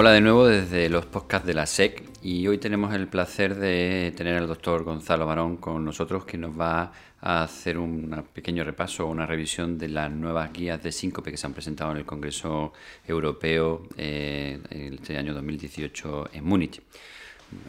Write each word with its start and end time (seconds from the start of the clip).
Hola 0.00 0.12
de 0.12 0.22
nuevo 0.22 0.46
desde 0.46 0.88
los 0.88 1.04
podcasts 1.04 1.46
de 1.46 1.52
la 1.52 1.66
SEC 1.66 2.02
y 2.22 2.48
hoy 2.48 2.56
tenemos 2.56 2.94
el 2.94 3.06
placer 3.06 3.54
de 3.54 4.14
tener 4.16 4.34
al 4.38 4.46
doctor 4.46 4.82
Gonzalo 4.82 5.26
Barón 5.26 5.58
con 5.58 5.84
nosotros 5.84 6.24
que 6.24 6.38
nos 6.38 6.58
va 6.58 6.90
a 7.20 7.42
hacer 7.42 7.76
un 7.76 8.24
pequeño 8.32 8.64
repaso, 8.64 9.06
una 9.06 9.26
revisión 9.26 9.76
de 9.76 9.90
las 9.90 10.10
nuevas 10.10 10.54
guías 10.54 10.82
de 10.82 10.90
síncope 10.90 11.30
que 11.30 11.36
se 11.36 11.46
han 11.46 11.52
presentado 11.52 11.92
en 11.92 11.98
el 11.98 12.06
Congreso 12.06 12.72
Europeo 13.06 13.82
eh, 13.98 14.58
este 14.70 15.18
año 15.18 15.34
2018 15.34 16.30
en 16.32 16.44
Múnich. 16.44 16.80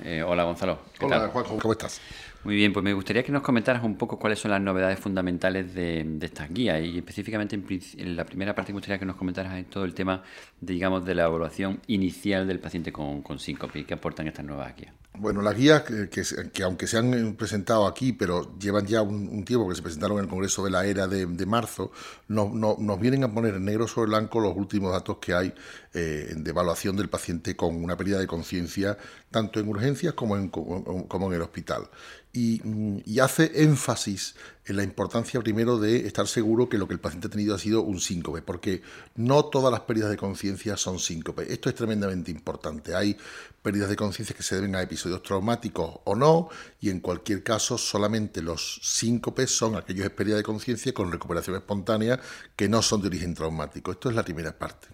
Eh, 0.04 0.24
hola 0.24 0.44
Gonzalo. 0.44 0.80
Hola 1.00 1.28
Juanjo, 1.28 1.58
¿cómo 1.58 1.72
estás? 1.74 2.02
Muy 2.44 2.56
bien, 2.56 2.74
pues 2.74 2.84
me 2.84 2.94
gustaría 2.94 3.24
que 3.24 3.32
nos 3.32 3.44
comentaras 3.44 3.84
un 3.84 3.98
poco 3.98 4.18
cuáles 4.18 4.40
son 4.40 4.50
las 4.52 4.62
novedades 4.62 5.00
fundamentales 5.00 5.76
de, 5.76 6.18
estas 6.22 6.52
guías 6.52 6.82
y 6.82 6.98
específicamente 6.98 7.56
en, 7.56 8.16
la 8.16 8.26
primera 8.26 8.56
parte 8.56 8.72
me 8.72 8.78
gustaría 8.78 8.98
que 8.98 9.06
nos 9.06 9.16
comentaras 9.16 9.54
en 9.54 9.66
todo 9.66 9.86
el 9.86 9.94
tema, 9.94 10.24
digamos, 10.60 11.06
de 11.06 11.14
la 11.14 11.26
evaluación 11.26 11.80
inicial 11.88 12.48
del 12.48 12.60
paciente 12.60 12.92
con, 12.92 13.22
con 13.22 13.38
síncope 13.38 13.80
y 13.80 13.84
qué 13.84 13.94
aportan 13.94 14.28
estas 14.28 14.46
nuevas 14.46 14.76
guías. 14.76 15.01
Bueno, 15.22 15.44
las 15.44 15.56
guías 15.56 15.84
que, 15.84 16.64
aunque 16.64 16.88
se 16.88 16.98
han 16.98 17.36
presentado 17.36 17.86
aquí, 17.86 18.12
pero 18.12 18.58
llevan 18.58 18.88
ya 18.88 19.04
un, 19.04 19.46
tiempo 19.46 19.70
que 19.70 19.76
se 19.76 19.84
presentaron 19.84 20.18
en 20.18 20.24
el 20.24 20.30
Congreso 20.32 20.66
de 20.66 20.72
la 20.72 20.84
Era 20.84 21.08
de, 21.08 21.46
marzo, 21.46 21.92
nos 22.28 23.00
vienen 23.00 23.24
a 23.24 23.32
poner 23.32 23.54
en 23.54 23.66
negro 23.66 23.88
sobre 23.88 24.10
blanco 24.10 24.40
los 24.40 24.58
últimos 24.58 24.92
datos 24.92 25.18
que 25.18 25.36
hay 25.36 25.54
eh, 25.94 26.34
de 26.36 26.50
evaluación 26.50 26.98
del 26.98 27.08
paciente 27.08 27.56
con 27.56 27.84
una 27.84 27.96
pérdida 27.96 28.18
de 28.18 28.26
conciencia, 28.26 28.98
tanto 29.30 29.60
en 29.60 29.68
urgencias 29.68 30.16
como 30.16 30.36
en, 30.38 30.50
como 30.50 31.32
el 31.32 31.42
hospital. 31.44 31.88
Mm, 32.34 33.00
y, 33.06 33.20
hace 33.20 33.52
énfasis 33.62 34.36
en 34.66 34.78
la 34.78 34.84
importancia 34.84 35.42
primero 35.42 35.78
de 35.78 36.08
estar 36.08 36.28
seguro 36.28 36.70
que 36.70 36.78
lo 36.78 36.88
que 36.88 36.94
el 36.94 37.00
paciente 37.00 37.28
ha 37.28 37.30
tenido 37.30 37.54
ha 37.54 37.60
sido 37.60 37.82
un 37.82 38.00
síncope, 38.00 38.42
porque 38.42 38.82
no 39.16 39.46
todas 39.46 39.70
las 39.70 39.82
pérdidas 39.82 40.12
de 40.12 40.18
conciencia 40.18 40.78
son 40.78 40.98
síncope. 40.98 41.52
Esto 41.52 41.68
es 41.68 41.76
tremendamente 41.76 42.32
importante. 42.32 42.96
Hay 42.96 43.18
pérdidas 43.62 43.90
de 43.90 43.96
conciencia 43.96 44.36
que 44.36 44.44
se 44.44 44.56
deben 44.56 44.76
a 44.76 44.82
episodios 44.82 45.24
traumáticos 45.24 46.00
o 46.04 46.16
no, 46.16 46.50
y 46.80 46.90
en 46.90 47.00
cualquier 47.00 47.44
caso 47.44 47.78
solamente 47.78 48.42
los 48.42 48.80
síncopes 48.84 49.56
son 49.56 49.76
aquellos 49.76 50.04
de 50.04 50.10
pérdida 50.10 50.38
de 50.38 50.44
conciencia 50.44 50.94
con 50.94 51.12
recuperación 51.12 51.56
espontánea 51.56 52.20
que 52.56 52.68
no 52.68 52.82
son 52.82 53.02
de 53.02 53.08
origen 53.08 53.36
traumático. 53.36 53.92
Esto 53.92 54.10
es 54.10 54.16
la 54.16 54.24
primera 54.24 54.58
parte. 54.58 54.88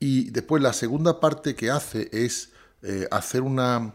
Y 0.00 0.30
después 0.30 0.62
la 0.62 0.72
segunda 0.72 1.20
parte 1.20 1.54
que 1.54 1.70
hace 1.70 2.08
es 2.12 2.50
eh, 2.82 3.08
hacer 3.10 3.42
una 3.42 3.94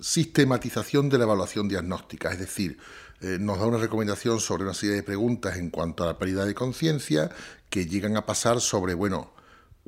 sistematización 0.00 1.08
de 1.08 1.18
la 1.18 1.24
evaluación 1.24 1.68
diagnóstica, 1.68 2.30
es 2.30 2.38
decir, 2.38 2.78
eh, 3.22 3.38
nos 3.38 3.58
da 3.58 3.66
una 3.66 3.78
recomendación 3.78 4.40
sobre 4.40 4.64
una 4.64 4.74
serie 4.74 4.96
de 4.96 5.02
preguntas 5.02 5.56
en 5.56 5.70
cuanto 5.70 6.04
a 6.04 6.06
la 6.06 6.18
pérdida 6.18 6.44
de 6.44 6.54
conciencia 6.54 7.30
que 7.68 7.86
llegan 7.86 8.16
a 8.16 8.26
pasar 8.26 8.60
sobre, 8.60 8.94
bueno, 8.94 9.32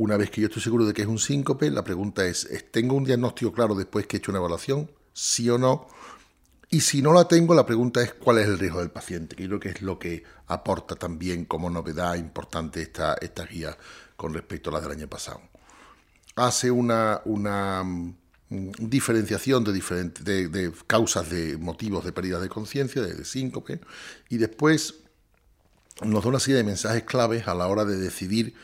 una 0.03 0.17
vez 0.17 0.31
que 0.31 0.41
yo 0.41 0.48
estoy 0.48 0.61
seguro 0.61 0.84
de 0.84 0.92
que 0.92 1.03
es 1.03 1.08
un 1.08 1.20
síncope, 1.20 1.70
la 1.70 1.84
pregunta 1.84 2.27
es, 2.27 2.48
¿tengo 2.72 2.97
un 2.97 3.05
diagnóstico 3.05 3.53
claro 3.53 3.77
después 3.77 4.05
que 4.09 4.17
he 4.17 4.19
hecho 4.19 4.33
una 4.33 4.41
evaluación? 4.41 4.91
¿Sí 5.12 5.48
o 5.48 5.59
no? 5.59 5.86
Y 6.70 6.81
si 6.81 7.03
no 7.03 7.12
la 7.12 7.28
tengo, 7.28 7.55
la 7.55 7.64
pregunta 7.64 8.03
es 8.03 8.12
cuál 8.12 8.39
es 8.39 8.48
el 8.48 8.59
riesgo 8.59 8.81
del 8.81 8.91
paciente, 8.91 9.36
que 9.36 9.47
creo 9.47 9.61
que 9.61 9.69
es 9.69 9.81
lo 9.81 10.00
que 10.00 10.25
aporta 10.48 10.97
también 10.97 11.44
como 11.44 11.70
novedad 11.70 12.17
importante 12.17 12.83
esta, 12.83 13.14
esta 13.20 13.44
guía 13.47 13.78
con 14.17 14.34
respecto 14.34 14.70
a 14.70 14.72
la 14.72 14.81
del 14.81 14.91
año 14.91 15.06
pasado. 15.06 15.41
Hace 16.34 16.72
una, 16.72 17.20
una 17.25 17.84
diferenciación 18.48 19.62
de, 19.62 19.72
diferentes, 19.72 20.25
de, 20.25 20.72
causas, 20.89 21.31
de 21.31 21.59
motivos 21.59 22.05
de 22.05 22.11
pérdida 22.11 22.41
de 22.41 22.48
conciencia, 22.48 23.03
de, 23.03 23.25
síncope, 23.25 23.81
y 24.28 24.39
después 24.39 24.97
nos 26.03 26.25
da 26.25 26.31
una 26.31 26.41
serie 26.41 26.56
de 26.56 26.64
mensajes 26.64 27.05
claves 27.05 27.47
a 27.47 27.55
la 27.55 27.69
hora 27.69 27.84
de 27.84 27.98
decidir 27.98 28.55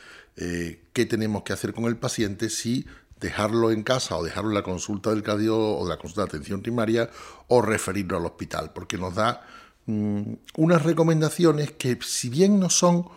eh, 0.40 0.84
qué 0.92 1.04
tenemos 1.04 1.42
que 1.42 1.52
hacer 1.52 1.74
con 1.74 1.84
el 1.86 1.96
paciente, 1.96 2.48
si 2.48 2.86
dejarlo 3.18 3.72
en 3.72 3.82
casa 3.82 4.16
o 4.16 4.22
dejarlo 4.22 4.50
en 4.50 4.54
la 4.54 4.62
consulta 4.62 5.10
del 5.10 5.24
cardiólogo 5.24 5.78
o 5.78 5.84
de 5.84 5.90
la 5.90 5.98
consulta 5.98 6.22
de 6.22 6.28
atención 6.28 6.62
primaria 6.62 7.10
o 7.48 7.60
referirlo 7.60 8.16
al 8.16 8.26
hospital, 8.26 8.70
porque 8.72 8.96
nos 8.98 9.16
da 9.16 9.42
mm, 9.86 10.32
unas 10.56 10.82
recomendaciones 10.82 11.72
que 11.72 11.98
si 12.02 12.28
bien 12.28 12.60
no 12.60 12.70
son 12.70 13.08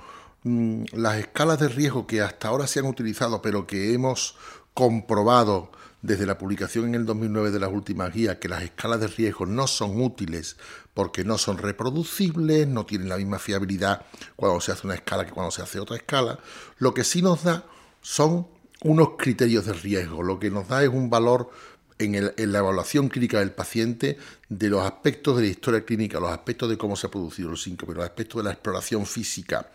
mm, 0.43 0.85
las 0.93 1.17
escalas 1.17 1.59
de 1.59 1.69
riesgo 1.69 2.07
que 2.07 2.21
hasta 2.21 2.47
ahora 2.47 2.65
se 2.65 2.79
han 2.79 2.85
utilizado, 2.87 3.41
pero 3.41 3.67
que 3.67 3.93
hemos 3.93 4.35
comprobado 4.73 5.71
desde 6.01 6.25
la 6.25 6.37
publicación 6.37 6.85
en 6.85 6.95
el 6.95 7.05
2009 7.05 7.51
de 7.51 7.59
las 7.59 7.71
últimas 7.71 8.13
guías 8.13 8.37
que 8.37 8.49
las 8.49 8.63
escalas 8.63 8.99
de 8.99 9.07
riesgo 9.07 9.45
no 9.45 9.67
son 9.67 10.01
útiles 10.01 10.57
porque 10.93 11.23
no 11.23 11.37
son 11.37 11.57
reproducibles, 11.57 12.67
no 12.67 12.85
tienen 12.85 13.09
la 13.09 13.17
misma 13.17 13.39
fiabilidad 13.39 14.05
cuando 14.35 14.59
se 14.61 14.71
hace 14.71 14.87
una 14.87 14.95
escala 14.95 15.25
que 15.25 15.31
cuando 15.31 15.51
se 15.51 15.61
hace 15.61 15.79
otra 15.79 15.95
escala, 15.95 16.39
lo 16.77 16.93
que 16.93 17.03
sí 17.03 17.21
nos 17.21 17.43
da 17.43 17.65
son 18.01 18.47
unos 18.83 19.09
criterios 19.17 19.65
de 19.65 19.73
riesgo, 19.73 20.23
lo 20.23 20.39
que 20.39 20.49
nos 20.49 20.67
da 20.67 20.83
es 20.83 20.89
un 20.89 21.09
valor 21.09 21.51
en, 21.99 22.15
en, 22.15 22.51
la 22.51 22.59
evaluación 22.59 23.09
clínica 23.09 23.39
del 23.39 23.51
paciente 23.51 24.17
de 24.49 24.69
los 24.69 24.83
aspectos 24.83 25.37
de 25.37 25.43
la 25.43 25.49
historia 25.49 25.85
clínica, 25.85 26.19
los 26.19 26.31
aspectos 26.31 26.67
de 26.67 26.77
cómo 26.77 26.95
se 26.95 27.05
ha 27.05 27.11
producido 27.11 27.51
el 27.51 27.57
síncope, 27.57 27.93
los 27.93 28.03
aspectos 28.03 28.39
de 28.39 28.45
la 28.45 28.53
exploración 28.53 29.05
física, 29.05 29.69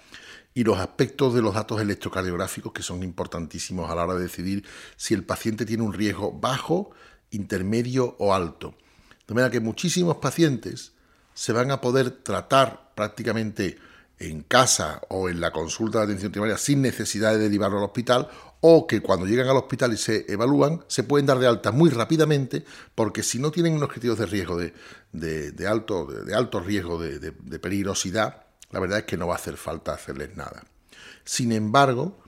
y 0.57 0.65
los 0.65 0.79
aspectos 0.79 1.35
de 1.35 1.43
los 1.43 1.55
datos 1.55 1.83
electrocardiográficos 1.83 2.73
que 2.73 2.83
son 2.83 3.03
importantísimos 3.03 3.91
a 3.91 3.95
la 3.95 4.05
hora 4.05 4.15
de 4.15 4.23
decidir 4.23 4.65
si 4.97 5.13
el 5.13 5.23
paciente 5.23 5.67
tiene 5.67 5.83
un 5.83 5.93
riesgo 5.93 6.33
bajo, 6.33 6.93
intermedio 7.31 8.17
o 8.19 8.33
alto. 8.33 8.75
De 9.29 9.35
manera 9.35 9.51
que 9.51 9.61
muchísimos 9.61 10.17
pacientes 10.17 10.93
se 11.35 11.53
van 11.53 11.71
a 11.71 11.83
poder 11.83 12.11
tratar 12.11 12.93
prácticamente 12.95 13.77
en 14.19 14.41
casa 14.45 15.03
o 15.11 15.29
en 15.29 15.43
la 15.43 15.53
consulta 15.53 15.99
de 15.99 16.05
atención 16.05 16.33
primaria 16.33 16.57
sin 16.57 16.81
necesidad 16.81 17.33
de 17.33 17.39
derivarlo 17.39 17.77
al 17.77 17.85
hospital 17.85 18.31
o 18.63 18.87
que 18.87 19.03
cuando 19.03 19.27
llegan 19.27 19.49
al 19.49 19.59
hospital 19.59 19.93
y 19.93 19.99
se 19.99 20.25
evalúan 20.27 20.83
se 20.87 21.03
pueden 21.03 21.27
dar 21.27 21.39
de 21.39 21.49
alta 21.49 21.71
muy 21.71 21.91
rápidamente 21.91 22.65
porque 22.95 23.23
si 23.23 23.39
no 23.39 23.51
tienen 23.51 23.75
unos 23.75 23.91
criterios 23.91 24.19
de 24.19 24.25
riesgo 24.25 24.57
de, 24.57 25.67
alto, 25.69 26.07
de, 26.07 26.35
alto 26.35 26.61
riesgo 26.61 26.99
de 26.99 27.59
peligrosidad, 27.59 28.46
la 28.71 28.81
verdad 28.81 28.99
es 28.99 29.05
que 29.05 29.17
no 29.17 29.27
va 29.27 29.35
a 29.35 29.39
hacer 29.39 29.57
falta 29.57 29.93
hacerles 29.93 30.37
nada. 30.37 30.65
Sin 31.25 31.53
embargo, 31.53 32.19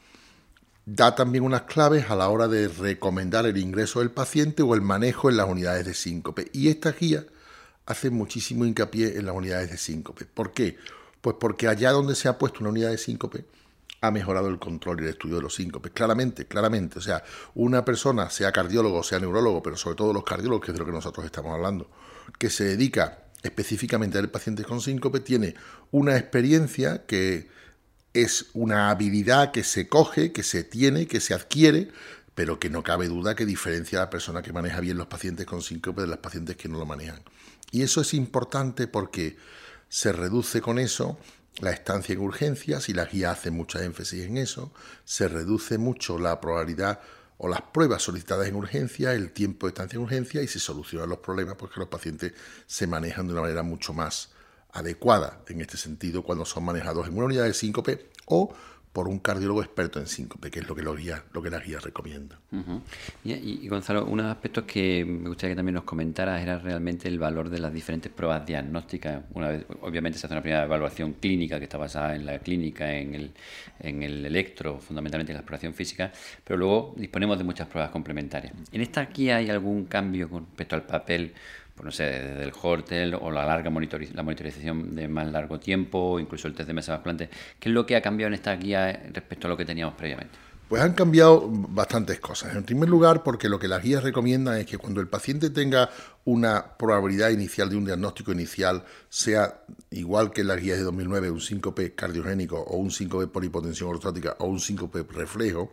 da 0.87 1.15
también 1.15 1.45
unas 1.45 1.63
claves 1.63 2.11
a 2.11 2.17
la 2.17 2.29
hora 2.29 2.49
de 2.49 2.69
recomendar 2.69 3.47
el 3.47 3.59
ingreso 3.59 4.01
del 4.01 4.11
paciente 4.11 4.63
o 4.63 4.75
el 4.75 4.81
manejo 4.81 5.29
en 5.29 5.37
las 5.37 5.49
unidades 5.49 5.85
de 5.85 5.95
síncope. 5.95 6.51
Y 6.53 6.69
esta 6.69 6.93
guía 6.93 7.27
hace 7.87 8.11
muchísimo 8.11 8.65
hincapié 8.65 9.19
en 9.19 9.27
las 9.27 9.35
unidades 9.35 9.71
de 9.71 9.77
síncope. 9.77 10.25
¿Por 10.25 10.53
qué? 10.53 10.77
Pues 11.21 11.37
porque 11.39 11.69
allá 11.69 11.93
donde 11.93 12.15
se 12.15 12.29
ha 12.29 12.39
puesto 12.39 12.61
una 12.61 12.71
unidad 12.71 12.91
de 12.91 12.99
síncope, 12.99 13.45
ha 14.01 14.11
mejorado 14.11 14.49
el 14.49 14.59
control 14.59 15.01
y 15.01 15.05
el 15.05 15.11
estudio 15.11 15.37
de 15.37 15.43
los 15.43 15.55
síncopes. 15.55 15.93
Claramente, 15.93 16.47
claramente. 16.47 16.99
O 16.99 17.03
sea, 17.03 17.23
una 17.55 17.85
persona, 17.85 18.31
sea 18.31 18.53
cardiólogo, 18.53 19.03
sea 19.03 19.19
neurólogo, 19.19 19.63
pero 19.63 19.77
sobre 19.77 19.97
todo 19.97 20.13
los 20.13 20.25
cardiólogos, 20.25 20.65
que 20.65 20.71
es 20.71 20.75
de 20.75 20.81
lo 20.81 20.87
que 20.87 20.93
nosotros 20.93 21.27
estamos 21.27 21.53
hablando, 21.53 21.91
que 22.39 22.49
se 22.49 22.65
dedica 22.65 23.25
específicamente 23.43 24.19
del 24.19 24.31
paciente 24.31 24.65
con 24.65 24.81
síncope, 24.81 25.21
tiene 25.21 25.55
una 25.91 26.17
experiencia 26.17 27.07
que 27.07 27.49
es 28.15 28.47
una 28.53 28.91
habilidad 28.91 29.53
que 29.53 29.65
se 29.65 29.89
coge, 29.89 30.33
que 30.33 30.43
se 30.43 30.65
tiene, 30.65 31.07
que 31.07 31.21
se 31.21 31.35
adquiere, 31.35 31.89
pero 32.35 32.59
que 32.59 32.71
no 32.71 32.83
cabe 32.83 33.09
duda 33.09 33.35
que 33.35 33.47
diferencia 33.47 33.99
a 33.99 34.03
la 34.03 34.11
persona 34.11 34.43
que 34.43 34.53
maneja 34.53 34.81
bien 34.81 34.97
los 34.97 35.09
pacientes 35.09 35.47
con 35.47 35.63
síncope 35.63 36.03
de 36.03 36.09
las 36.09 36.19
pacientes 36.19 36.57
que 36.57 36.69
no 36.69 36.79
lo 36.79 36.87
manejan. 36.87 37.21
Y 37.71 37.83
eso 37.83 38.01
es 38.01 38.15
importante 38.15 38.87
porque 38.87 39.37
se 39.89 40.13
reduce 40.13 40.61
con 40.61 40.79
eso 40.79 41.19
la 41.61 41.71
estancia 41.71 42.13
en 42.13 42.21
urgencias 42.21 42.89
y 42.89 42.95
la 42.95 43.05
guía 43.05 43.33
hace 43.33 43.51
mucha 43.51 43.83
énfasis 43.85 44.25
en 44.25 44.37
eso, 44.37 44.73
se 45.05 45.29
reduce 45.29 45.79
mucho 45.79 46.19
la 46.19 46.41
probabilidad 46.41 47.01
o 47.39 47.49
las 47.49 47.63
pruebas 47.63 48.03
solicitadas 48.03 48.49
en 48.49 48.57
urgencia, 48.57 49.13
el 49.15 49.33
tiempo 49.33 49.67
de 49.67 49.71
estancia 49.71 49.97
en 49.97 50.03
urgencia 50.03 50.43
y 50.43 50.49
se 50.49 50.59
solucionan 50.59 51.09
los 51.09 51.19
problemas 51.19 51.55
porque 51.57 51.81
los 51.81 51.89
pacientes 51.89 52.33
se 52.67 52.87
manejan 52.87 53.27
de 53.27 53.33
una 53.33 53.43
manera 53.43 53.63
mucho 53.63 53.93
más 53.93 54.31
adecuada 54.73 55.41
en 55.49 55.61
este 55.61 55.77
sentido 55.77 56.23
cuando 56.23 56.45
son 56.45 56.65
manejados 56.65 57.07
en 57.07 57.17
una 57.17 57.27
unidad 57.27 57.45
de 57.45 57.55
síncope 57.55 58.11
o 58.27 58.53
por 58.93 59.09
un 59.09 59.19
cardiólogo 59.19 59.63
experto 59.63 60.01
en 60.01 60.07
síncope, 60.07 60.51
que 60.51 60.61
es 60.61 60.69
lo 60.69 60.75
que, 60.75 60.83
lo, 60.83 60.95
guía, 60.95 61.23
lo 61.33 61.43
que 61.43 61.51
la 61.51 61.61
guía 61.61 61.79
recomienda. 61.79 62.39
y, 63.25 63.69
Gonzalo, 63.69 64.05
uno 64.05 64.23
de 64.23 64.29
los 64.29 64.37
aspectos 64.37 64.65
que 64.65 65.05
me 65.05 65.29
gustaría 65.29 65.53
que 65.53 65.57
también 65.57 65.75
nos 65.75 65.85
comentaras 65.85 66.43
era 66.43 66.59
realmente 66.59 67.09
el 67.09 67.19
valor 67.19 67.49
de 67.49 67.59
las 67.59 67.73
diferentes 67.73 68.11
pruebas 68.11 68.47
diagnósticas. 68.47 69.23
Una 69.35 69.49
vez, 69.49 69.67
obviamente 69.83 70.19
se 70.19 70.27
hace 70.27 70.35
una 70.35 70.43
primera 70.43 70.65
evaluación 70.65 71.15
clínica 71.15 71.59
que 71.59 71.65
está 71.65 71.79
basada 71.79 72.17
en 72.17 72.27
la 72.27 72.39
clínica, 72.39 72.93
en 72.93 73.15
el, 73.15 73.33
en 73.81 74.03
el 74.03 74.25
electro, 74.25 74.79
fundamentalmente 74.79 75.33
en 75.33 75.37
la 75.37 75.41
exploración 75.41 75.75
física, 75.75 76.13
pero 76.45 76.57
luego 76.57 76.95
disponemos 76.97 77.39
de 77.39 77.45
muchas 77.45 77.69
pruebas 77.69 77.91
complementarias. 77.91 78.55
¿En 78.73 78.81
esta 78.81 79.05
guía 79.07 79.37
hay 79.37 79.51
algún 79.51 79.85
cambio 79.85 80.29
con 80.29 80.47
respecto 80.47 80.75
al 80.75 80.83
papel 80.83 81.35
pues 81.79 81.85
no 81.85 81.93
sé, 81.93 82.05
desde 82.05 82.43
el 82.43 82.53
Hortel 82.61 83.15
o 83.15 83.31
la 83.31 83.47
larga 83.47 83.71
la 83.71 84.23
monitorización 84.25 84.97
de 84.97 85.07
más 85.07 85.31
largo 85.31 85.61
tiempo, 85.61 86.19
incluso 86.19 86.49
el 86.49 86.55
test 86.55 86.67
de 86.67 86.75
mesa 86.75 86.95
trasplante, 86.95 87.31
¿qué 87.61 87.69
es 87.69 87.73
lo 87.73 87.87
que 87.87 87.95
ha 87.95 88.03
cambiado 88.03 88.27
en 88.27 88.35
esta 88.35 88.57
guía 88.57 89.05
respecto 89.13 89.47
a 89.47 89.51
lo 89.51 89.57
que 89.57 89.65
teníamos 89.65 89.95
previamente? 89.95 90.37
Pues 90.69 90.83
han 90.83 90.95
cambiado 90.95 91.47
bastantes 91.49 92.19
cosas. 92.19 92.57
En 92.57 92.65
primer 92.65 92.89
lugar, 92.89 93.23
porque 93.23 93.49
lo 93.49 93.61
que 93.61 93.69
las 93.69 93.81
guías 93.81 94.03
recomiendan 94.03 94.59
es 94.59 94.67
que 94.67 94.77
cuando 94.77 95.01
el 95.01 95.07
paciente 95.07 95.51
tenga 95.51 95.89
una 96.25 96.77
probabilidad 96.77 97.31
inicial 97.31 97.71
de 97.71 97.77
un 97.77 97.85
diagnóstico 97.85 98.33
inicial, 98.33 98.83
sea 99.09 99.61
igual 99.91 100.33
que 100.33 100.41
en 100.41 100.49
las 100.49 100.61
guías 100.61 100.79
de 100.79 100.85
2009, 100.85 101.31
un 101.31 101.41
síncope 101.41 101.95
cardiogénico 101.95 102.59
o 102.61 102.77
un 102.77 102.91
síncope 102.91 103.29
por 103.29 103.45
hipotensión 103.45 103.91
ortostática 103.91 104.35
o 104.41 104.47
un 104.47 104.59
síncope 104.59 105.05
reflejo, 105.09 105.71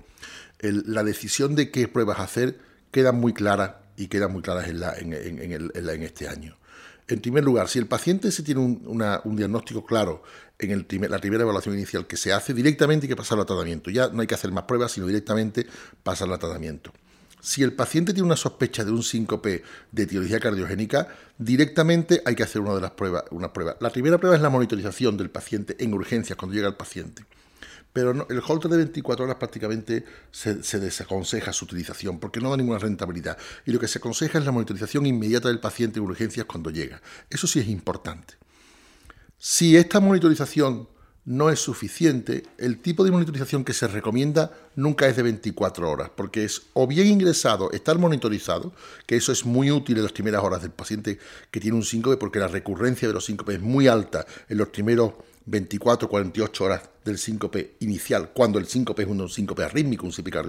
la 0.62 1.04
decisión 1.04 1.56
de 1.56 1.72
qué 1.72 1.88
pruebas 1.88 2.20
hacer 2.20 2.60
queda 2.92 3.12
muy 3.12 3.34
clara 3.34 3.85
y 3.98 4.08
queda 4.08 4.28
muy 4.28 4.42
claras 4.42 4.68
en, 4.68 6.04
este 6.04 6.28
año. 6.28 6.58
En 7.08 7.20
primer 7.20 7.44
lugar, 7.44 7.70
si 7.70 7.80
el 7.80 7.88
paciente 7.88 8.32
se 8.32 8.44
tiene 8.44 8.62
un, 8.62 9.36
diagnóstico 9.36 9.86
claro 9.86 10.24
en 10.58 10.72
el 10.72 10.88
la 11.10 11.20
primera 11.20 11.44
evaluación 11.44 11.76
inicial 11.76 12.08
que 12.08 12.18
se 12.18 12.34
hace, 12.34 12.54
directamente 12.54 13.06
hay 13.06 13.10
que 13.10 13.16
pasarlo 13.16 13.44
a 13.44 13.46
tratamiento. 13.46 13.92
Ya 13.92 14.10
no 14.10 14.22
hay 14.22 14.28
que 14.28 14.36
hacer 14.36 14.52
más 14.52 14.64
pruebas, 14.64 14.94
sino 14.94 15.06
directamente 15.06 15.68
pasarlo 16.04 16.34
a 16.34 16.40
tratamiento. 16.40 16.92
Si 17.42 17.62
el 17.62 17.74
paciente 17.74 18.12
tiene 18.12 18.26
una 18.26 18.38
sospecha 18.38 18.84
de 18.84 18.90
un 18.90 19.04
síncope 19.04 19.62
de 19.92 20.04
etiología 20.04 20.40
cardiogénica, 20.40 21.10
directamente 21.38 22.24
hay 22.26 22.34
que 22.34 22.42
hacer 22.42 22.62
una 22.62 22.74
de 22.74 22.82
las 22.82 22.92
pruebas. 22.92 23.26
La 23.80 23.92
primera 23.92 24.18
prueba 24.18 24.36
es 24.36 24.42
la 24.42 24.50
monitorización 24.50 25.16
del 25.16 25.30
paciente 25.30 25.76
en 25.78 25.94
urgencias 25.94 26.38
cuando 26.38 26.56
llega 26.56 26.68
el 26.68 26.76
paciente 26.76 27.24
pero 27.96 28.12
el 28.12 28.42
holter 28.46 28.70
de 28.70 28.76
24 28.76 29.24
horas 29.24 29.38
prácticamente 29.38 30.04
se, 30.30 30.80
desaconseja 30.82 31.54
su 31.54 31.64
utilización 31.64 32.20
porque 32.20 32.42
no 32.42 32.50
da 32.50 32.58
ninguna 32.58 32.78
rentabilidad. 32.78 33.38
Y 33.66 33.72
lo 33.72 33.80
que 33.80 33.88
se 33.88 34.00
aconseja 34.00 34.38
es 34.38 34.44
la 34.44 34.52
monitorización 34.52 35.06
inmediata 35.06 35.48
del 35.48 35.62
paciente 35.62 36.00
en 36.00 36.06
urgencias 36.06 36.46
cuando 36.46 36.72
llega. 36.72 37.02
Eso 37.30 37.48
sí 37.48 37.60
es 37.60 37.70
importante. 37.70 38.34
Si 39.38 39.78
esta 39.78 40.02
monitorización 40.02 40.90
no 41.24 41.50
es 41.50 41.62
suficiente, 41.62 42.44
el 42.58 42.82
tipo 42.82 43.06
de 43.06 43.12
monitorización 43.12 43.64
que 43.64 43.72
se 43.72 43.88
recomienda 43.88 44.52
nunca 44.76 45.08
es 45.08 45.16
de 45.16 45.24
24 45.24 45.90
horas, 45.90 46.12
porque 46.18 46.44
es 46.44 46.64
o 46.74 46.88
bien 46.88 47.08
ingresado, 47.08 47.72
estar 47.72 47.98
monitorizado, 47.98 48.74
que 49.06 49.16
eso 49.16 49.32
es 49.32 49.46
muy 49.46 49.72
útil 49.72 49.96
en 49.96 50.04
las 50.04 50.12
primeras 50.12 50.44
horas 50.44 50.62
del 50.62 50.72
paciente 50.72 51.18
que 51.50 51.62
tiene 51.62 51.78
un 51.78 51.86
síncope, 51.86 52.18
porque 52.18 52.40
la 52.40 52.50
recurrencia 52.50 53.08
de 53.08 53.14
los 53.14 53.24
síncopes 53.24 53.56
es 53.56 53.62
muy 53.62 53.88
alta 53.88 54.26
en 54.50 54.58
los 54.58 54.68
primeros 54.68 55.14
24 55.46 56.10
48 56.10 56.64
horas 56.64 56.82
del 57.04 57.18
síncope 57.18 57.76
inicial, 57.80 58.32
cuando 58.34 58.58
el 58.58 58.66
síncope 58.66 59.04
es 59.04 59.08
un 59.08 59.30
síncope 59.30 59.64
arrítmico, 59.64 60.06
un 60.06 60.12
síncope, 60.12 60.40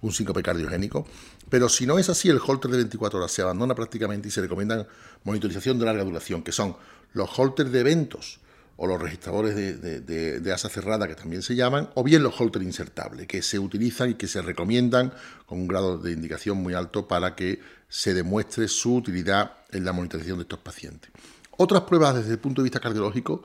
un 0.00 0.12
síncope 0.12 0.42
cardiogénico. 0.42 1.06
Pero 1.48 1.68
si 1.68 1.86
no 1.86 1.98
es 1.98 2.08
así, 2.08 2.28
el 2.28 2.40
holter 2.44 2.70
de 2.70 2.78
24 2.78 3.18
horas 3.18 3.30
se 3.30 3.42
abandona 3.42 3.74
prácticamente 3.74 4.28
y 4.28 4.30
se 4.30 4.40
recomienda 4.40 4.86
monitorización 5.24 5.78
de 5.78 5.84
larga 5.84 6.04
duración, 6.04 6.42
que 6.42 6.52
son 6.52 6.76
los 7.12 7.38
holters 7.38 7.70
de 7.70 7.80
eventos 7.80 8.40
o 8.82 8.86
los 8.86 9.00
registradores 9.00 9.54
de, 9.54 10.52
asa 10.52 10.70
cerrada, 10.70 11.06
que 11.06 11.14
también 11.14 11.42
se 11.42 11.54
llaman, 11.54 11.90
o 11.94 12.02
bien 12.02 12.22
los 12.22 12.40
holter 12.40 12.62
insertables, 12.62 13.26
que 13.26 13.42
se 13.42 13.58
utilizan 13.58 14.10
y 14.10 14.14
que 14.14 14.26
se 14.26 14.40
recomiendan 14.40 15.12
con 15.44 15.60
un 15.60 15.68
grado 15.68 15.98
de 15.98 16.12
indicación 16.12 16.56
muy 16.56 16.72
alto 16.72 17.06
para 17.06 17.36
que 17.36 17.60
se 17.90 18.14
demuestre 18.14 18.68
su 18.68 18.96
utilidad 18.96 19.52
en 19.70 19.84
la 19.84 19.92
monitorización 19.92 20.38
de 20.38 20.42
estos 20.42 20.60
pacientes. 20.60 21.10
Otras 21.58 21.82
pruebas 21.82 22.14
desde 22.14 22.32
el 22.32 22.38
punto 22.38 22.62
de 22.62 22.64
vista 22.64 22.80
cardiológico 22.80 23.44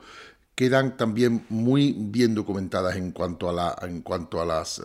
quedan 0.56 0.96
también 0.96 1.44
muy 1.50 1.94
bien 1.96 2.34
documentadas 2.34 2.96
en 2.96 3.12
cuanto 3.12 3.48
a, 3.48 3.52
la, 3.52 3.76
en 3.82 4.00
cuanto 4.00 4.40
a, 4.40 4.46
las, 4.46 4.78
eh, 4.78 4.82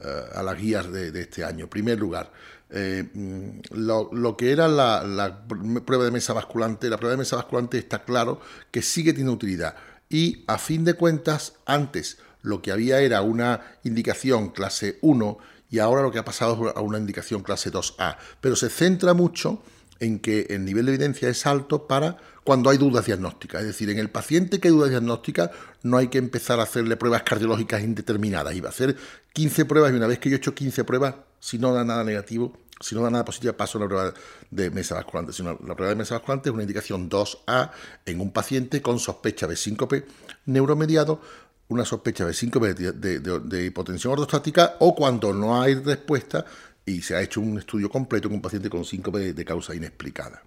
eh, 0.00 0.22
a 0.34 0.42
las 0.42 0.58
guías 0.58 0.90
de, 0.90 1.20
este 1.20 1.44
año. 1.44 1.64
En 1.64 1.70
primer 1.70 2.00
lugar, 2.00 2.32
eh, 2.70 3.04
mm, 3.12 3.60
lo, 3.72 4.36
que 4.36 4.50
era 4.50 4.66
la, 4.66 5.44
prueba 5.84 6.04
de 6.04 6.10
mesa 6.10 6.32
basculante, 6.32 6.88
la 6.88 6.96
prueba 6.96 7.12
de 7.12 7.18
mesa 7.18 7.36
basculante 7.36 7.78
está 7.78 8.04
claro 8.04 8.40
que 8.70 8.80
sigue 8.80 9.12
teniendo 9.12 9.34
utilidad. 9.34 9.76
Y 10.08 10.44
a 10.46 10.56
fin 10.56 10.84
de 10.84 10.94
cuentas, 10.94 11.54
antes 11.66 12.16
lo 12.40 12.62
que 12.62 12.72
había 12.72 13.00
era 13.00 13.20
una 13.20 13.60
indicación 13.84 14.48
clase 14.48 14.98
1 15.02 15.38
y 15.70 15.78
ahora 15.78 16.02
lo 16.02 16.10
que 16.10 16.18
ha 16.18 16.24
pasado 16.24 16.68
es 16.68 16.76
a 16.76 16.80
una 16.80 16.98
indicación 16.98 17.42
clase 17.42 17.70
2A. 17.70 18.16
Pero 18.40 18.56
se 18.56 18.70
centra 18.70 19.12
mucho 19.12 19.62
en 20.02 20.18
que 20.18 20.48
el 20.50 20.64
nivel 20.64 20.86
de 20.86 20.94
evidencia 20.94 21.28
es 21.28 21.46
alto 21.46 21.86
para 21.86 22.16
cuando 22.42 22.70
hay 22.70 22.76
dudas 22.76 23.06
diagnósticas. 23.06 23.60
Es 23.60 23.68
decir, 23.68 23.88
en 23.88 23.98
el 23.98 24.10
paciente 24.10 24.58
que 24.58 24.66
hay 24.66 24.74
dudas 24.74 24.90
diagnósticas 24.90 25.50
no 25.84 25.96
hay 25.96 26.08
que 26.08 26.18
empezar 26.18 26.58
a 26.58 26.64
hacerle 26.64 26.96
pruebas 26.96 27.22
cardiológicas 27.22 27.84
indeterminadas. 27.84 28.52
Iba 28.56 28.68
a 28.68 28.72
hacer 28.72 28.96
15 29.32 29.64
pruebas 29.64 29.92
y 29.92 29.94
una 29.94 30.08
vez 30.08 30.18
que 30.18 30.28
yo 30.28 30.34
he 30.34 30.38
hecho 30.38 30.56
15 30.56 30.82
pruebas, 30.82 31.14
si 31.38 31.56
no 31.56 31.72
da 31.72 31.84
nada 31.84 32.02
negativo, 32.02 32.52
si 32.80 32.96
no 32.96 33.02
da 33.02 33.10
nada 33.10 33.24
positivo, 33.24 33.52
paso 33.52 33.78
a 33.78 33.82
la 33.82 33.86
prueba 33.86 34.14
de 34.50 34.70
mesa 34.70 34.96
vasculante. 34.96 35.32
Si 35.32 35.44
la 35.44 35.56
prueba 35.56 35.90
de 35.90 35.94
mesa 35.94 36.16
vasculante 36.16 36.48
es 36.48 36.52
una 36.52 36.64
indicación 36.64 37.08
2A 37.08 37.70
en 38.04 38.20
un 38.20 38.32
paciente 38.32 38.82
con 38.82 38.98
sospecha 38.98 39.46
de 39.46 39.54
síncope 39.54 40.04
neuromediado, 40.46 41.20
una 41.68 41.84
sospecha 41.84 42.26
de 42.26 42.34
síncope 42.34 42.74
de, 42.74 43.64
hipotensión 43.64 44.14
ortostática 44.14 44.74
o 44.80 44.96
cuando 44.96 45.32
no 45.32 45.62
hay 45.62 45.76
respuesta 45.76 46.44
y 46.86 47.02
se 47.02 47.14
ha 47.14 47.22
hecho 47.22 47.40
un 47.40 47.58
estudio 47.58 47.88
completo 47.88 48.28
en 48.28 48.34
un 48.34 48.42
paciente 48.42 48.70
con 48.70 48.84
síncope 48.84 49.32
de 49.32 49.44
causa 49.44 49.74
inexplicada. 49.74 50.42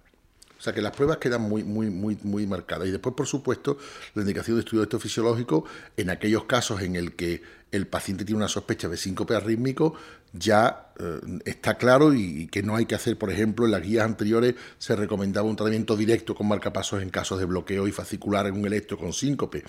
O 0.58 0.62
sea 0.62 0.72
que 0.72 0.80
las 0.80 0.92
pruebas 0.92 1.18
quedan 1.18 1.42
muy, 1.42 1.64
muy, 1.64 1.90
muy, 1.90 2.18
muy 2.22 2.46
marcadas. 2.46 2.88
Y 2.88 2.90
después, 2.90 3.14
por 3.14 3.26
supuesto, 3.26 3.76
la 4.14 4.22
indicación 4.22 4.56
de 4.56 4.60
estudio 4.60 4.80
de 4.80 4.84
esto 4.84 4.98
fisiológico, 4.98 5.64
en 5.96 6.10
aquellos 6.10 6.44
casos 6.44 6.80
en 6.80 6.96
el 6.96 7.14
que 7.14 7.42
el 7.72 7.86
paciente 7.86 8.24
tiene 8.24 8.38
una 8.38 8.48
sospecha 8.48 8.88
de 8.88 8.96
síncope 8.96 9.34
arrítmico, 9.34 9.94
ya 10.32 10.92
eh, 10.98 11.20
está 11.44 11.76
claro 11.76 12.14
y, 12.14 12.46
que 12.46 12.62
no 12.62 12.74
hay 12.74 12.86
que 12.86 12.94
hacer, 12.94 13.18
por 13.18 13.30
ejemplo, 13.30 13.66
en 13.66 13.72
las 13.72 13.82
guías 13.82 14.04
anteriores 14.04 14.54
se 14.78 14.96
recomendaba 14.96 15.48
un 15.48 15.56
tratamiento 15.56 15.96
directo 15.96 16.34
con 16.34 16.48
marcapasos 16.48 17.02
en 17.02 17.10
casos 17.10 17.38
de 17.38 17.44
bloqueo 17.44 17.86
y 17.86 17.92
fascicular 17.92 18.46
en 18.46 18.54
un 18.54 18.66
electro 18.66 18.96
con 18.96 19.12
síncope. 19.12 19.62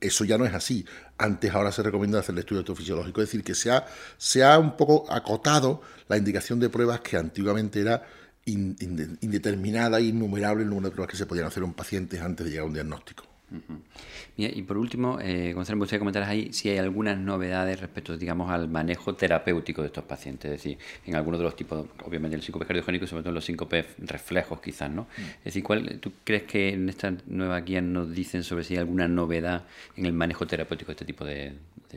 Eso 0.00 0.24
ya 0.24 0.38
no 0.38 0.44
es 0.44 0.54
así. 0.54 0.84
Antes 1.16 1.52
ahora 1.52 1.72
se 1.72 1.82
recomienda 1.82 2.20
hacer 2.20 2.34
el 2.34 2.40
estudio 2.40 2.74
fisiológico. 2.74 3.20
Es 3.20 3.28
decir, 3.28 3.44
que 3.44 3.54
se 3.54 3.70
ha, 3.70 3.86
se 4.16 4.44
ha 4.44 4.58
un 4.58 4.76
poco 4.76 5.10
acotado 5.10 5.82
la 6.08 6.16
indicación 6.16 6.60
de 6.60 6.68
pruebas 6.68 7.00
que 7.00 7.16
antiguamente 7.16 7.80
era 7.80 8.02
indeterminada 8.46 9.98
e 9.98 10.04
innumerable 10.04 10.62
el 10.62 10.70
número 10.70 10.88
de 10.88 10.94
pruebas 10.94 11.10
que 11.10 11.18
se 11.18 11.26
podían 11.26 11.46
hacer 11.46 11.62
a 11.62 11.66
un 11.66 11.74
paciente 11.74 12.18
antes 12.18 12.44
de 12.46 12.50
llegar 12.50 12.64
a 12.64 12.68
un 12.68 12.74
diagnóstico 12.74 13.27
y 14.36 14.62
por 14.62 14.78
último, 14.78 15.18
eh, 15.20 15.52
Gonzalo, 15.52 15.76
me 15.76 15.80
gustaría 15.80 15.98
comentar 15.98 16.22
ahí 16.22 16.52
si 16.52 16.68
hay 16.68 16.78
algunas 16.78 17.18
novedades 17.18 17.80
respecto, 17.80 18.16
digamos, 18.16 18.50
al 18.50 18.68
manejo 18.68 19.14
terapéutico 19.14 19.82
de 19.82 19.88
estos 19.88 20.04
pacientes. 20.04 20.50
Es 20.52 20.62
decir, 20.62 20.78
en 21.06 21.16
algunos 21.16 21.40
de 21.40 21.44
los 21.44 21.56
tipos, 21.56 21.86
obviamente 22.04 22.36
el 22.36 22.42
síncope 22.42 22.66
cardiogénico 22.66 23.04
y 23.04 23.08
sobre 23.08 23.22
todo 23.22 23.30
en 23.30 23.34
los 23.34 23.44
síncopes 23.44 23.86
reflejos, 23.98 24.60
quizás, 24.60 24.90
¿no? 24.90 25.02
Mm. 25.02 25.22
Es 25.38 25.44
decir, 25.44 25.62
¿cuál, 25.62 25.98
¿tú 25.98 26.12
crees 26.22 26.44
que 26.44 26.68
en 26.68 26.88
esta 26.88 27.12
nueva 27.26 27.60
guía 27.60 27.80
nos 27.80 28.12
dicen 28.12 28.44
sobre 28.44 28.64
si 28.64 28.74
hay 28.74 28.80
alguna 28.80 29.08
novedad 29.08 29.64
en 29.96 30.06
el 30.06 30.12
manejo 30.12 30.46
terapéutico 30.46 30.88
de 30.88 30.92
este 30.92 31.04
tipo 31.04 31.24
de, 31.24 31.54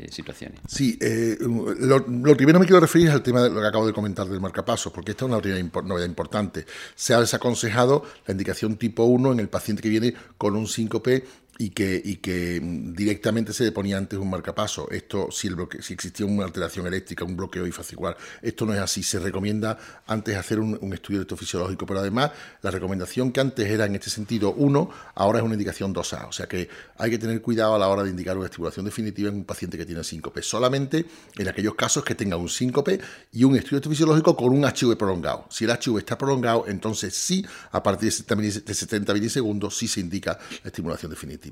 situaciones? 0.09 0.59
Sí, 0.67 0.97
eh, 1.01 1.37
lo, 1.41 2.37
primero 2.37 2.59
me 2.59 2.65
quiero 2.65 2.79
referir 2.79 3.09
es 3.09 3.13
al 3.13 3.21
tema 3.21 3.43
de 3.43 3.49
lo 3.49 3.59
que 3.59 3.67
acabo 3.67 3.85
de 3.85 3.93
comentar 3.93 4.25
del 4.25 4.39
marcapasos, 4.39 4.91
porque 4.91 5.11
esta 5.11 5.25
es 5.25 5.31
una 5.31 5.41
novedad 5.83 6.05
importante. 6.07 6.65
Se 6.95 7.13
ha 7.13 7.19
desaconsejado 7.19 8.05
la 8.25 8.31
indicación 8.31 8.77
tipo 8.77 9.03
1 9.03 9.33
en 9.33 9.39
el 9.41 9.49
paciente 9.49 9.83
que 9.83 9.89
viene 9.89 10.13
con 10.37 10.55
un 10.55 10.65
síncope 10.65 11.25
y 11.61 11.69
que, 12.17 12.59
mm, 12.61 12.93
directamente 12.93 13.53
se 13.53 13.63
le 13.63 13.71
ponía 13.71 13.97
antes 13.97 14.17
un 14.17 14.29
marcapaso. 14.29 14.89
Esto, 14.89 15.29
si, 15.31 15.47
el 15.47 15.55
si 15.79 15.93
existía 15.93 16.25
una 16.25 16.45
alteración 16.45 16.87
eléctrica, 16.87 17.23
un 17.23 17.37
bloqueo 17.37 17.67
ifascicular, 17.67 18.17
esto 18.41 18.65
no 18.65 18.73
es 18.73 18.79
así. 18.79 19.03
Se 19.03 19.19
recomienda 19.19 19.77
antes 20.07 20.35
hacer 20.35 20.59
un, 20.59 20.91
estudio 20.93 21.19
de 21.19 21.23
esto 21.23 21.37
fisiológico, 21.37 21.85
pero 21.85 21.99
además 21.99 22.31
la 22.61 22.71
recomendación 22.71 23.31
que 23.31 23.39
antes 23.39 23.69
era 23.69 23.85
en 23.85 23.95
este 23.95 24.09
sentido 24.09 24.53
1, 24.53 24.89
ahora 25.15 25.39
es 25.39 25.45
una 25.45 25.53
indicación 25.53 25.93
2A. 25.93 26.27
O 26.27 26.31
sea 26.31 26.47
que 26.47 26.67
hay 26.97 27.11
que 27.11 27.17
tener 27.17 27.41
cuidado 27.41 27.75
a 27.75 27.79
la 27.79 27.87
hora 27.87 28.03
de 28.03 28.09
indicar 28.09 28.37
una 28.37 28.47
estimulación 28.47 28.85
definitiva 28.85 29.29
en 29.29 29.35
un 29.35 29.45
paciente 29.45 29.77
que 29.77 29.85
tiene 29.85 30.03
síncope. 30.03 30.41
Solamente 30.41 31.05
en 31.37 31.47
aquellos 31.47 31.75
casos 31.75 32.03
que 32.03 32.15
tenga 32.15 32.37
un 32.37 32.49
síncope 32.49 32.99
y 33.31 33.43
un 33.43 33.55
estudio 33.55 33.81
fisiológico 33.81 34.35
con 34.35 34.49
un 34.49 34.63
HV 34.63 34.97
prolongado. 34.97 35.45
Si 35.49 35.65
el 35.65 35.71
HV 35.71 35.99
está 35.99 36.17
prolongado, 36.17 36.65
entonces 36.67 37.15
sí, 37.15 37.45
a 37.71 37.83
partir 37.83 38.11
de 38.11 38.73
70 38.73 39.13
milisegundos, 39.13 39.77
sí 39.77 39.87
se 39.87 39.99
indica 39.99 40.39
la 40.63 40.67
estimulación 40.67 41.11
definitiva. 41.11 41.50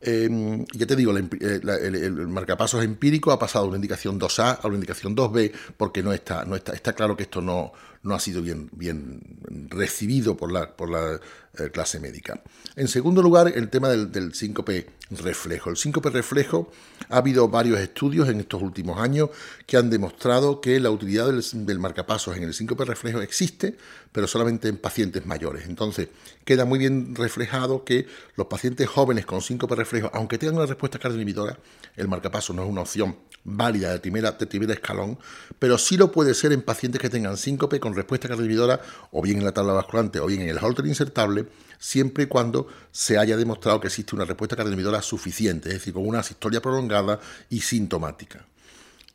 Em, 0.00 0.64
ya 0.72 0.86
te 0.86 0.94
digo, 0.94 1.16
eh, 1.16 1.24
el, 1.40 2.28
marcapasos 2.28 2.84
empírico 2.84 3.32
ha 3.32 3.38
pasado 3.38 3.64
de 3.64 3.68
una 3.70 3.76
indicación 3.76 4.20
2A 4.20 4.60
a 4.62 4.66
una 4.66 4.76
indicación 4.76 5.16
2B 5.16 5.52
porque 5.76 6.02
no 6.02 6.12
está, 6.12 6.44
no 6.44 6.54
está, 6.54 6.74
está 6.74 6.92
claro 6.92 7.16
que 7.16 7.24
esto 7.24 7.40
no, 7.40 7.72
no 8.06 8.14
ha 8.14 8.20
sido 8.20 8.40
bien, 8.40 8.70
bien 8.72 9.20
recibido 9.68 10.36
por 10.36 10.52
la, 10.52 10.76
por 10.76 10.88
la 10.88 11.20
eh, 11.58 11.70
clase 11.70 11.98
médica. 11.98 12.40
En 12.76 12.86
segundo 12.86 13.20
lugar, 13.20 13.52
el 13.54 13.68
tema 13.68 13.88
del, 13.88 14.32
síncope 14.34 14.86
reflejo. 15.10 15.70
El 15.70 15.76
síncope 15.76 16.10
reflejo 16.10 16.70
ha 17.08 17.16
habido 17.16 17.48
varios 17.48 17.80
estudios 17.80 18.28
en 18.28 18.40
estos 18.40 18.62
últimos 18.62 19.00
años 19.00 19.30
que 19.66 19.76
han 19.76 19.90
demostrado 19.90 20.60
que 20.60 20.78
la 20.78 20.90
utilidad 20.90 21.26
del, 21.26 21.42
del 21.66 21.78
marcapasos 21.78 22.36
en 22.36 22.44
el 22.44 22.54
síncope 22.54 22.84
reflejo 22.84 23.20
existe, 23.20 23.76
pero 24.12 24.28
solamente 24.28 24.68
en 24.68 24.76
pacientes 24.76 25.26
mayores. 25.26 25.66
Entonces, 25.66 26.08
queda 26.44 26.64
muy 26.64 26.78
bien 26.78 27.14
reflejado 27.14 27.84
que 27.84 28.06
los 28.36 28.46
pacientes 28.46 28.88
jóvenes 28.88 29.26
con 29.26 29.42
síncope 29.42 29.74
reflejo, 29.74 30.10
aunque 30.14 30.38
tengan 30.38 30.56
una 30.56 30.66
respuesta 30.66 30.98
cardioinhibidora, 30.98 31.58
el 31.96 32.06
marcapasos 32.06 32.54
no 32.54 32.62
es 32.62 32.68
una 32.68 32.82
opción 32.82 33.16
válida 33.46 33.92
de 33.92 34.00
primera, 34.00 34.32
de 34.32 34.46
primer 34.46 34.70
escalón, 34.72 35.18
pero 35.58 35.78
sí 35.78 35.96
lo 35.96 36.10
puede 36.10 36.34
ser 36.34 36.52
en 36.52 36.62
pacientes 36.62 37.00
que 37.00 37.08
tengan 37.08 37.36
síncope 37.36 37.80
con 37.80 37.94
respuesta 37.96 38.28
cardioinhibidora, 38.28 38.80
o 39.10 39.22
bien 39.22 39.38
en 39.38 39.44
la 39.44 39.52
tabla 39.52 39.72
basculante 39.72 40.20
o 40.20 40.26
bien 40.26 40.42
en 40.42 40.50
el 40.50 40.58
holter 40.62 40.86
insertable, 40.86 41.46
siempre 41.78 42.24
y 42.24 42.26
cuando 42.26 42.68
se 42.92 43.18
haya 43.18 43.36
demostrado 43.36 43.80
que 43.80 43.88
existe 43.88 44.14
una 44.14 44.24
respuesta 44.24 44.56
cardioinhibidora 44.56 45.02
suficiente, 45.02 45.68
es 45.70 45.74
decir, 45.76 45.92
con 45.92 46.06
una 46.06 46.20
asistolia 46.20 46.62
prolongada 46.62 47.18
y 47.50 47.60
sintomática. 47.60 48.46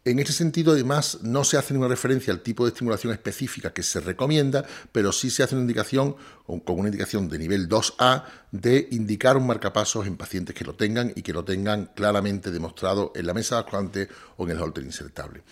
En 0.03 0.17
ese 0.17 0.33
sentido, 0.33 0.73
además, 0.73 1.19
no 1.21 1.43
se 1.43 1.57
hace 1.57 1.75
ninguna 1.75 1.89
referencia 1.89 2.33
al 2.33 2.41
tipo 2.41 2.65
de 2.65 2.69
estimulación 2.69 3.13
específica 3.13 3.71
que 3.71 3.83
se 3.83 3.99
recomienda, 3.99 4.65
pero 4.91 5.11
sí 5.11 5.29
se 5.29 5.43
hace 5.43 5.53
una 5.53 5.61
indicación, 5.61 6.15
con 6.47 6.79
una 6.79 6.87
indicación 6.87 7.29
de 7.29 7.37
nivel 7.37 7.69
2A, 7.69 8.23
de 8.51 8.87
indicar 8.89 9.37
un 9.37 9.45
marcapasos 9.45 10.07
en 10.07 10.17
pacientes 10.17 10.55
que 10.55 10.65
lo 10.65 10.73
tengan 10.73 11.13
y 11.15 11.21
que 11.21 11.33
lo 11.33 11.45
tengan 11.45 11.91
claramente 11.93 12.49
demostrado 12.49 13.11
en 13.13 13.27
la 13.27 13.35
mesa 13.35 13.57
basculante 13.57 14.07
o 14.37 14.45
en 14.45 14.51
el 14.51 14.59
holter 14.59 14.83
insertable. 14.83 15.43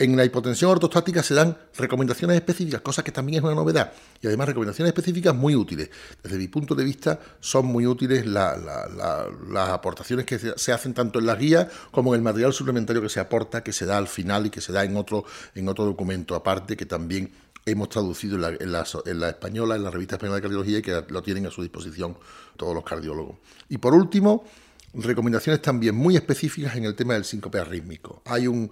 En 0.00 0.16
la 0.16 0.24
hipotensión 0.24 0.70
ortostática 0.70 1.24
se 1.24 1.34
dan 1.34 1.58
recomendaciones 1.76 2.36
específicas, 2.36 2.80
cosa 2.82 3.02
que 3.02 3.10
también 3.10 3.38
es 3.38 3.44
una 3.44 3.56
novedad, 3.56 3.92
y 4.22 4.28
además 4.28 4.46
recomendaciones 4.46 4.90
específicas 4.90 5.34
muy 5.34 5.56
útiles. 5.56 5.90
Desde 6.22 6.38
mi 6.38 6.46
punto 6.46 6.76
de 6.76 6.84
vista, 6.84 7.18
son 7.40 7.66
muy 7.66 7.84
útiles 7.84 8.24
las 8.24 9.68
aportaciones 9.68 10.24
que 10.24 10.38
se 10.38 10.72
hacen 10.72 10.94
tanto 10.94 11.18
en 11.18 11.26
las 11.26 11.36
guías 11.36 11.66
como 11.90 12.14
en 12.14 12.20
el 12.20 12.22
material 12.22 12.52
suplementario 12.52 13.02
que 13.02 13.08
se 13.08 13.18
aporta, 13.18 13.64
que 13.64 13.72
se 13.72 13.86
da 13.86 13.97
al 13.98 14.08
final 14.08 14.46
y 14.46 14.50
que 14.50 14.60
se 14.60 14.72
da 14.72 14.84
en 14.84 14.96
otro, 14.96 15.24
en 15.54 15.68
otro 15.68 15.84
documento 15.84 16.34
aparte 16.34 16.76
que 16.76 16.86
también 16.86 17.30
hemos 17.70 17.88
traducido 17.88 18.36
en 18.36 18.72
la, 18.72 19.28
española, 19.28 19.76
en 19.76 19.84
la 19.84 19.90
revista 19.90 20.16
española 20.16 20.36
de 20.36 20.42
cardiología 20.42 20.78
y 20.78 20.82
que 20.82 21.04
lo 21.08 21.22
tienen 21.22 21.46
a 21.46 21.50
su 21.50 21.62
disposición 21.62 22.16
todos 22.56 22.74
los 22.74 22.84
cardiólogos. 22.84 23.36
Y 23.68 23.78
por 23.78 23.94
último, 23.94 24.44
recomendaciones 24.94 25.60
también 25.62 25.94
muy 25.94 26.16
específicas 26.16 26.76
en 26.76 26.84
el 26.84 26.94
tema 26.94 27.14
del 27.14 27.24
síncope 27.24 27.58
arrítmico. 27.58 28.22
Hay 28.24 28.46
un, 28.46 28.70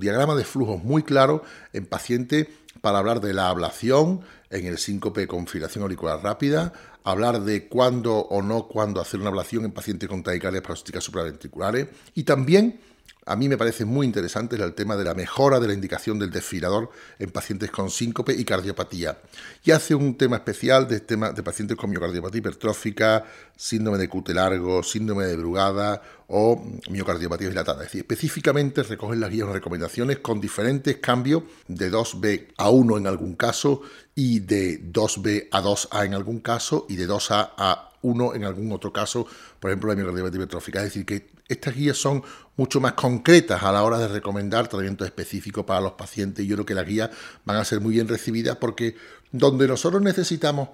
diagrama 0.00 0.34
de 0.34 0.44
flujos 0.44 0.82
muy 0.82 1.02
claro 1.02 1.42
en 1.72 1.86
paciente 1.86 2.48
para 2.80 2.98
hablar 2.98 3.20
de 3.20 3.32
la 3.32 3.48
ablación 3.48 4.20
en 4.50 4.66
el 4.66 4.78
síncope 4.78 5.26
con 5.26 5.46
filación 5.46 5.82
auricular 5.82 6.22
rápida, 6.22 6.72
hablar 7.04 7.40
de 7.42 7.68
cuándo 7.68 8.16
o 8.16 8.42
no 8.42 8.66
cuándo 8.66 9.00
hacer 9.00 9.20
una 9.20 9.28
ablación 9.28 9.64
en 9.64 9.72
paciente 9.72 10.08
con 10.08 10.22
taquicardias 10.22 10.62
paroxísticas 10.62 11.04
supraventriculares 11.04 11.88
y 12.14 12.24
también 12.24 12.80
a 13.26 13.36
mí 13.36 13.48
me 13.48 13.56
parece 13.56 13.84
muy 13.84 14.06
interesante 14.06 14.56
el 14.56 14.74
tema 14.74 14.96
de 14.96 15.04
la 15.04 15.14
mejora 15.14 15.58
de 15.58 15.68
la 15.68 15.74
indicación 15.74 16.18
del 16.18 16.30
desfilador 16.30 16.90
en 17.18 17.30
pacientes 17.30 17.70
con 17.70 17.90
síncope 17.90 18.34
y 18.34 18.44
cardiopatía. 18.44 19.18
Y 19.64 19.70
hace 19.70 19.94
un 19.94 20.16
tema 20.16 20.36
especial 20.36 20.86
de, 20.86 21.00
tema 21.00 21.32
de 21.32 21.42
pacientes 21.42 21.76
con 21.76 21.90
miocardiopatía 21.90 22.40
hipertrófica, 22.40 23.24
síndrome 23.56 23.98
de 23.98 24.08
cute 24.08 24.34
largo, 24.34 24.82
síndrome 24.82 25.24
de 25.24 25.36
Brugada 25.36 26.02
o 26.28 26.62
miocardiopatía 26.90 27.48
dilatada. 27.48 27.82
Es 27.84 27.88
decir, 27.88 28.02
específicamente 28.02 28.82
recogen 28.82 29.20
las 29.20 29.30
guías 29.30 29.48
recomendaciones 29.48 30.18
con 30.18 30.40
diferentes 30.40 30.98
cambios 30.98 31.44
de 31.66 31.90
2B 31.90 32.48
a 32.58 32.68
1 32.68 32.98
en 32.98 33.06
algún 33.06 33.36
caso 33.36 33.82
y 34.14 34.40
de 34.40 34.82
2B 34.92 35.48
a 35.50 35.62
2A 35.62 36.04
en 36.04 36.14
algún 36.14 36.40
caso 36.40 36.86
y 36.90 36.96
de 36.96 37.08
2A 37.08 37.52
a 37.56 37.90
1 38.04 38.34
en 38.34 38.44
algún 38.44 38.70
otro 38.70 38.92
caso, 38.92 39.26
por 39.58 39.70
ejemplo 39.70 39.88
la 39.88 39.96
miocardiopatía 39.96 40.36
hipertrófica. 40.36 40.78
Es 40.80 40.84
decir, 40.84 41.04
que 41.04 41.30
estas 41.48 41.74
guías 41.74 41.96
son 41.96 42.22
mucho 42.56 42.80
más 42.80 42.92
concretas 42.92 43.62
a 43.62 43.72
la 43.72 43.82
hora 43.82 43.98
de 43.98 44.08
recomendar 44.08 44.68
tratamientos 44.68 45.06
específicos 45.06 45.64
para 45.64 45.80
los 45.80 45.92
pacientes 45.92 46.44
y 46.44 46.48
yo 46.48 46.56
creo 46.56 46.66
que 46.66 46.74
las 46.74 46.86
guías 46.86 47.10
van 47.44 47.56
a 47.56 47.64
ser 47.64 47.80
muy 47.80 47.94
bien 47.94 48.06
recibidas 48.06 48.56
porque 48.56 48.96
donde 49.32 49.66
nosotros 49.66 50.00
necesitamos, 50.02 50.68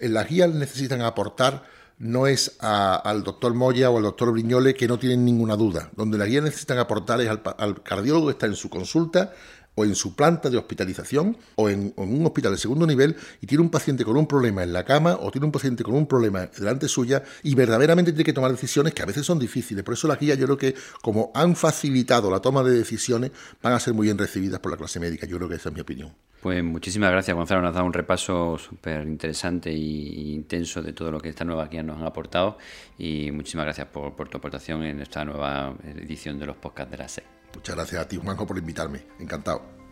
en 0.00 0.14
las 0.14 0.28
guías 0.28 0.54
necesitan 0.54 1.02
aportar 1.02 1.64
no 1.98 2.26
es 2.26 2.56
al 2.60 3.24
doctor 3.24 3.54
Moya 3.54 3.90
o 3.90 3.96
al 3.96 4.04
doctor 4.04 4.32
Briñole 4.32 4.74
que 4.74 4.88
no 4.88 4.98
tienen 4.98 5.24
ninguna 5.24 5.56
duda. 5.56 5.90
Donde 5.96 6.18
las 6.18 6.28
guías 6.28 6.44
necesitan 6.44 6.78
aportar 6.78 7.20
es 7.20 7.28
al, 7.28 7.42
al 7.58 7.82
cardiólogo 7.82 8.26
que 8.26 8.32
está 8.32 8.46
en 8.46 8.56
su 8.56 8.70
consulta 8.70 9.32
o 9.78 9.84
en 9.84 9.94
su 9.94 10.16
planta 10.16 10.50
de 10.50 10.56
hospitalización 10.56 11.36
o 11.54 11.68
en, 11.68 11.92
un 11.96 12.26
hospital 12.26 12.52
de 12.52 12.58
segundo 12.58 12.84
nivel 12.84 13.16
y 13.40 13.46
tiene 13.46 13.62
un 13.62 13.70
paciente 13.70 14.04
con 14.04 14.16
un 14.16 14.26
problema 14.26 14.64
en 14.64 14.72
la 14.72 14.84
cama 14.84 15.16
o 15.20 15.30
tiene 15.30 15.46
un 15.46 15.52
paciente 15.52 15.84
con 15.84 15.94
un 15.94 16.06
problema 16.06 16.46
delante 16.46 16.88
suya 16.88 17.22
y 17.44 17.54
verdaderamente 17.54 18.10
tiene 18.10 18.24
que 18.24 18.32
tomar 18.32 18.50
decisiones 18.50 18.92
que 18.92 19.02
a 19.02 19.06
veces 19.06 19.24
son 19.24 19.38
difíciles. 19.38 19.84
Por 19.84 19.94
eso 19.94 20.08
las 20.08 20.18
guías 20.18 20.36
yo 20.36 20.46
creo 20.46 20.58
que 20.58 20.74
como 21.00 21.30
han 21.32 21.54
facilitado 21.54 22.28
la 22.28 22.40
toma 22.40 22.64
de 22.64 22.72
decisiones 22.72 23.30
van 23.62 23.72
a 23.72 23.80
ser 23.80 23.94
muy 23.94 24.06
bien 24.06 24.18
recibidas 24.18 24.58
por 24.58 24.72
la 24.72 24.78
clase 24.78 24.98
médica. 24.98 25.28
Yo 25.28 25.36
creo 25.36 25.48
que 25.48 25.54
esa 25.54 25.68
es 25.68 25.74
mi 25.76 25.80
opinión. 25.80 26.12
Pues 26.48 26.64
muchísimas 26.64 27.10
gracias 27.10 27.36
Gonzalo, 27.36 27.60
nos 27.60 27.72
ha 27.72 27.74
dado 27.74 27.84
un 27.84 27.92
repaso 27.92 28.56
súper 28.56 29.06
interesante 29.06 29.68
e 29.68 29.76
intenso 29.76 30.80
de 30.80 30.94
todo 30.94 31.12
lo 31.12 31.20
que 31.20 31.28
esta 31.28 31.44
nueva 31.44 31.66
guía 31.66 31.82
nos 31.82 31.98
han 31.98 32.06
aportado 32.06 32.56
y 32.96 33.30
muchísimas 33.32 33.66
gracias 33.66 33.88
por, 33.88 34.16
por 34.16 34.30
tu 34.30 34.38
aportación 34.38 34.82
en 34.82 34.98
esta 35.02 35.26
nueva 35.26 35.74
edición 35.84 36.38
de 36.38 36.46
los 36.46 36.56
podcasts 36.56 36.90
de 36.90 36.96
la 36.96 37.06
SEC. 37.06 37.24
Muchas 37.54 37.76
gracias 37.76 38.00
a 38.00 38.08
ti, 38.08 38.16
Juanjo, 38.16 38.46
por 38.46 38.56
invitarme. 38.56 39.02
Encantado. 39.18 39.87